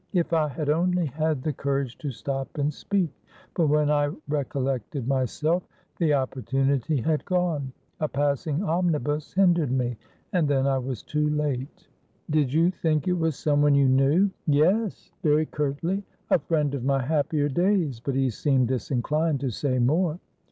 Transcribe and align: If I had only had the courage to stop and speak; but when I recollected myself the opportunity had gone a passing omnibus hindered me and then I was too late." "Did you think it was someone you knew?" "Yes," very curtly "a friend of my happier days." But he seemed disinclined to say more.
If 0.13 0.33
I 0.33 0.47
had 0.47 0.71
only 0.71 1.05
had 1.05 1.43
the 1.43 1.53
courage 1.53 1.95
to 1.99 2.09
stop 2.09 2.57
and 2.57 2.73
speak; 2.73 3.11
but 3.53 3.67
when 3.67 3.91
I 3.91 4.09
recollected 4.27 5.07
myself 5.07 5.61
the 5.99 6.15
opportunity 6.15 6.97
had 7.01 7.23
gone 7.25 7.71
a 7.99 8.07
passing 8.07 8.63
omnibus 8.63 9.31
hindered 9.35 9.71
me 9.71 9.97
and 10.33 10.47
then 10.47 10.65
I 10.65 10.79
was 10.79 11.03
too 11.03 11.29
late." 11.29 11.87
"Did 12.31 12.51
you 12.51 12.71
think 12.71 13.07
it 13.07 13.13
was 13.13 13.35
someone 13.35 13.75
you 13.75 13.87
knew?" 13.89 14.31
"Yes," 14.47 15.11
very 15.21 15.45
curtly 15.45 16.01
"a 16.31 16.39
friend 16.39 16.73
of 16.73 16.83
my 16.83 17.03
happier 17.05 17.47
days." 17.47 17.99
But 17.99 18.15
he 18.15 18.31
seemed 18.31 18.69
disinclined 18.69 19.39
to 19.41 19.51
say 19.51 19.77
more. 19.77 20.19